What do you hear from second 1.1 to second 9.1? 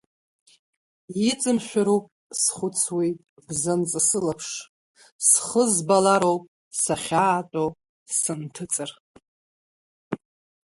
Иҵымшәароуп, схәыцуеит, бзанҵы сылаԥш, схы збалароуп сахьаатәо, сынҭыҵыр…